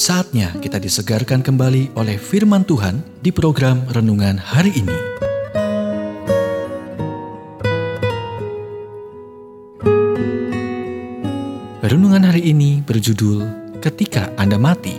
[0.00, 4.96] Saatnya kita disegarkan kembali oleh firman Tuhan di program renungan hari ini.
[11.84, 13.44] Renungan hari ini berjudul
[13.84, 14.96] Ketika Anda Mati,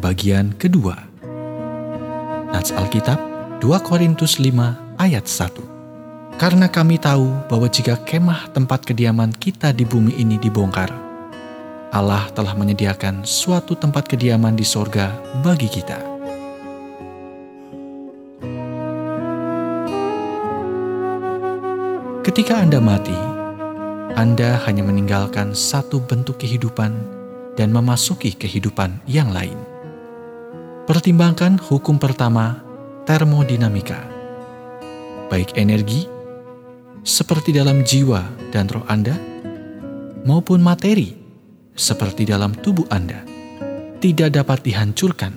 [0.00, 0.96] bagian kedua.
[2.48, 3.20] Nats Alkitab
[3.60, 6.40] 2 Korintus 5 ayat 1.
[6.40, 11.03] Karena kami tahu bahwa jika kemah tempat kediaman kita di bumi ini dibongkar,
[11.94, 15.14] Allah telah menyediakan suatu tempat kediaman di sorga
[15.46, 15.94] bagi kita.
[22.26, 23.14] Ketika Anda mati,
[24.18, 26.90] Anda hanya meninggalkan satu bentuk kehidupan
[27.54, 29.54] dan memasuki kehidupan yang lain.
[30.90, 32.58] Pertimbangkan hukum pertama,
[33.06, 34.02] termodinamika.
[35.30, 36.10] Baik energi,
[37.06, 39.14] seperti dalam jiwa dan roh Anda,
[40.26, 41.23] maupun materi,
[41.74, 43.26] seperti dalam tubuh Anda,
[43.98, 45.34] tidak dapat dihancurkan.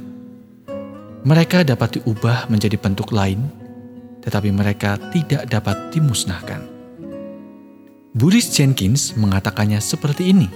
[1.25, 3.41] Mereka dapat diubah menjadi bentuk lain,
[4.21, 6.61] tetapi mereka tidak dapat dimusnahkan.
[8.13, 10.47] Boris Jenkins mengatakannya seperti ini.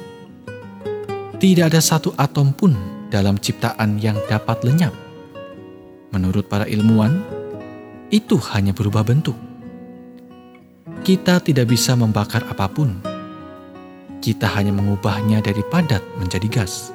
[1.42, 2.74] Tidak ada satu atom pun
[3.10, 4.94] dalam ciptaan yang dapat lenyap.
[6.14, 7.22] Menurut para ilmuwan,
[8.14, 9.36] itu hanya berubah bentuk.
[11.02, 13.11] Kita tidak bisa membakar apa pun
[14.22, 16.94] kita hanya mengubahnya dari padat menjadi gas.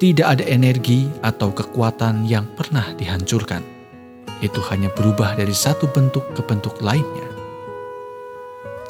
[0.00, 3.60] Tidak ada energi atau kekuatan yang pernah dihancurkan.
[4.40, 7.28] Itu hanya berubah dari satu bentuk ke bentuk lainnya.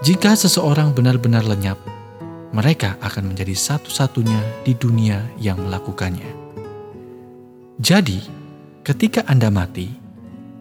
[0.03, 1.79] Jika seseorang benar-benar lenyap,
[2.55, 6.31] mereka akan menjadi satu-satunya di dunia yang melakukannya.
[7.83, 8.23] Jadi,
[8.87, 9.91] ketika Anda mati,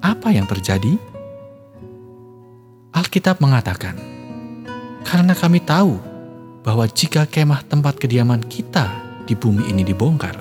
[0.01, 0.97] apa yang terjadi?
[2.93, 3.97] Alkitab mengatakan,
[5.05, 6.14] "Karena kami tahu
[6.65, 8.89] bahwa jika kemah tempat kediaman kita
[9.29, 10.33] di bumi ini dibongkar,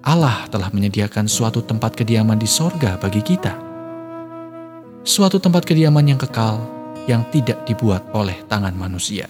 [0.00, 3.52] Allah telah menyediakan suatu tempat kediaman di sorga bagi kita.
[5.04, 6.56] Suatu tempat kediaman yang kekal
[7.04, 9.28] yang tidak dibuat oleh tangan manusia.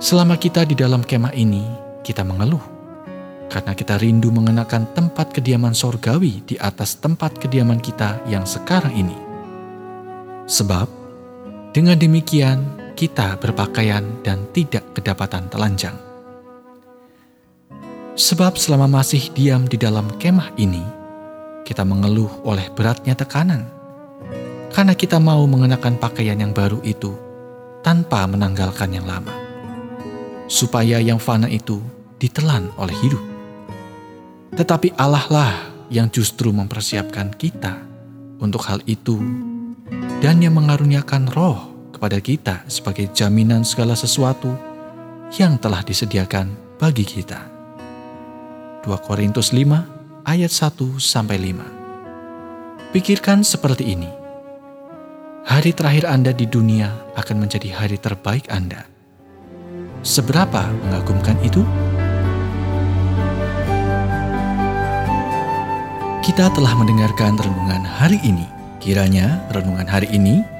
[0.00, 1.62] Selama kita di dalam kemah ini,
[2.00, 2.80] kita mengeluh
[3.52, 9.18] karena kita rindu mengenakan tempat kediaman sorgawi di atas tempat kediaman kita yang sekarang ini.
[10.48, 10.88] Sebab,
[11.74, 15.96] dengan demikian kita berpakaian dan tidak kedapatan telanjang.
[18.12, 20.84] Sebab selama masih diam di dalam kemah ini,
[21.64, 23.64] kita mengeluh oleh beratnya tekanan,
[24.76, 27.16] karena kita mau mengenakan pakaian yang baru itu
[27.80, 29.32] tanpa menanggalkan yang lama,
[30.44, 31.80] supaya yang fana itu
[32.20, 33.24] ditelan oleh hidup.
[34.60, 35.54] Tetapi Allah lah
[35.88, 37.80] yang justru mempersiapkan kita
[38.44, 39.16] untuk hal itu
[40.20, 41.69] dan yang mengaruniakan roh
[42.00, 44.56] kepada kita sebagai jaminan segala sesuatu
[45.36, 46.48] yang telah disediakan
[46.80, 47.44] bagi kita.
[48.80, 52.96] 2 Korintus 5 ayat 1 sampai 5.
[52.96, 54.08] Pikirkan seperti ini.
[55.44, 56.88] Hari terakhir Anda di dunia
[57.20, 58.88] akan menjadi hari terbaik Anda.
[60.00, 61.60] Seberapa mengagumkan itu?
[66.24, 68.48] Kita telah mendengarkan renungan hari ini.
[68.80, 70.59] Kiranya renungan hari ini